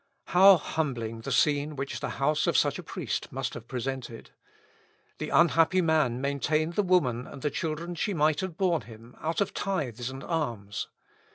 How 0.29 0.57
humbling 0.57 1.21
the 1.21 1.31
scene 1.31 1.75
which 1.75 1.99
the 1.99 2.09
house 2.17 2.47
of 2.47 2.57
such 2.57 2.79
a 2.79 2.81
priest 2.81 3.31
must 3.31 3.53
have 3.53 3.67
presented! 3.67 4.31
The 5.19 5.29
unhappy 5.29 5.79
man 5.83 6.19
maintained 6.19 6.73
the 6.73 6.81
woman 6.81 7.27
and 7.27 7.43
the 7.43 7.51
children 7.51 7.93
she 7.93 8.15
might 8.15 8.39
have 8.39 8.57
borne 8.57 8.81
him, 8.81 9.15
out 9.19 9.41
of 9.41 9.53
tithes 9.53 10.09
and 10.09 10.23
alms. 10.23 10.87